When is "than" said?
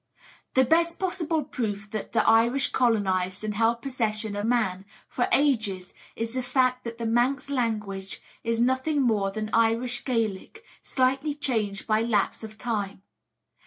9.29-9.51